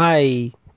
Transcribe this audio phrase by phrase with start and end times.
[0.00, 0.22] 嗨，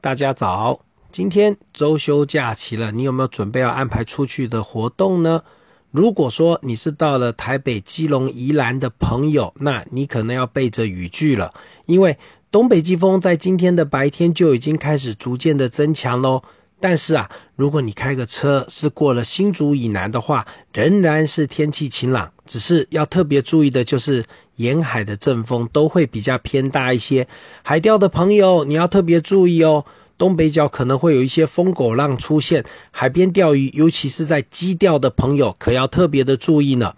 [0.02, 0.80] 大家早！
[1.11, 5.44] 今天周休假期了，你有没有准备要安排出去的活动呢？
[5.92, 11.54] 如果说你是到了台北、基隆、宜兰的朋友，那你可能要备着雨具了，
[11.86, 12.18] 因为
[12.49, 16.42] 东北季风在今天的白天就已经开始逐渐的增强喽。
[16.82, 24.25] 但是啊，如果你开个车是过了新竹以南的话，仍然是天气晴朗，只是要特别注意的就是
[24.55, 27.28] 沿海的阵风都会比较偏大一些。
[27.61, 29.86] 海钓的朋友你要特别注意哦，
[30.18, 36.95] 东北角可能会有一些疯狗浪出现，海边钓鱼，尤其是在基钓的朋友可要特别的注意呢。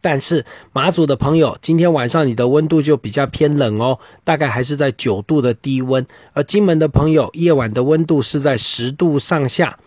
[0.00, 6.06] 但是马祖的朋友，今天晚上你的温度就比较偏冷哦，大概还是在九度的低温。
[6.32, 9.78] 而金门的朋友，夜晚的温度是在十度上下。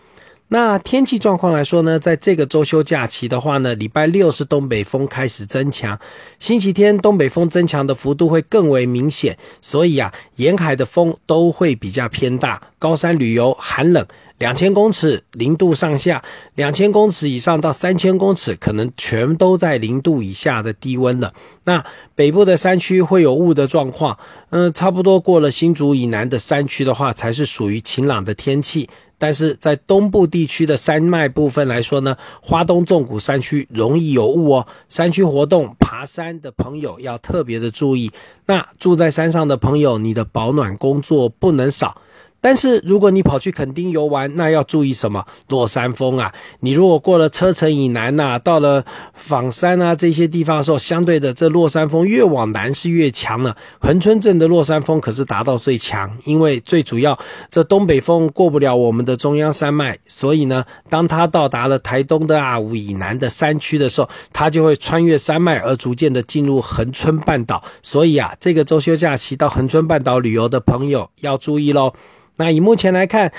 [0.49, 5.99] 那天气状况来说呢，在这个周休假期的话呢，礼拜六是东北风开始增强，
[6.38, 14.05] 星期天东北风增强的幅度会更为明显，所以啊，沿海的风都会比较偏大，高山旅游寒冷。
[14.44, 16.22] 两千公尺零度上下，
[16.55, 21.34] 两千公尺以上到三千公尺，可能全都在零度以下的低温了。
[21.63, 24.20] 那北部的山区会有雾的状况，
[24.50, 28.90] 嗯，差不多过了新竹以南的山区的话，才是属于晴朗的天气。
[29.18, 34.68] 但是在东部地区的山脉部分来说呢，花东纵谷山区容易有雾哦。
[34.90, 38.12] 山区活动爬山的朋友要特别的注意。
[38.46, 42.02] 那住在山上的朋友，你的保暖工作不能少。
[42.44, 45.26] 但是如果你跑去垦丁游玩，那要注意什么？
[45.48, 46.34] 落山风啊！
[46.60, 53.55] 你如果过了车城以南呐，到了访山啊这些地方的时候，相对的这落山风越往南是越强了。
[53.80, 57.18] 恒春镇的落山风可是达到最强，因为最主要
[57.50, 67.63] 这东北风过不了我们的中央山脉，所以呢，当它到达了台东的阿武以南的山区的时候，它就会穿越山脉而逐渐的进入恒春半岛。
[67.81, 71.94] 所以啊，这个周休假期到恒春半岛旅游的朋友要注意喽。
[72.38, 73.31] 那以目前来看，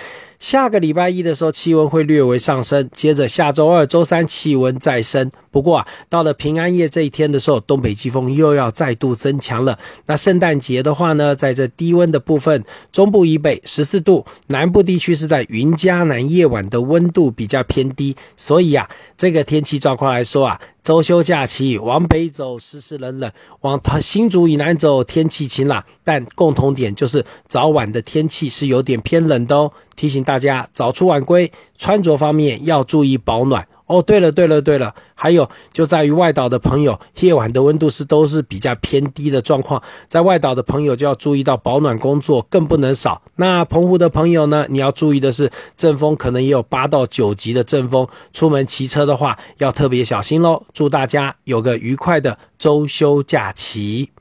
[0.44, 5.30] 下个礼拜一的时候气温会略微上升，接着下周二、周三气温再升。
[5.50, 9.78] 不过啊，到了平安夜这一天的时候，东北季风又要再度增强了。
[10.04, 12.62] 那圣诞节的话呢，在这低温的部分，
[12.92, 18.14] 中部以北十四度，南部地区是在云嘉南，夜晚的温度比较偏低。
[18.36, 29.72] 所以啊，这个天气状况来说啊，周休假期往北走湿湿冷冷，往新竹以南走天气晴朗，但共同点就是早晚的天气是有点偏冷的哦。
[29.96, 33.66] 提醒大家早出晚归，穿着方面要注意保暖。
[33.86, 43.20] 哦，对了，对了，对了，还有就在于外岛的朋友，夜晚的温度是都是比较偏低的状况，在外岛的朋友就要注意到保暖工作更不能少。
[43.36, 50.62] 那澎湖的朋友呢，你要注意的是阵风可能也有八到九级的阵风，出门骑车的话要特别小心喽。
[50.72, 54.14] 祝大家有个愉快的周休假期。